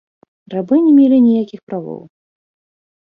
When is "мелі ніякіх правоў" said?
0.99-2.01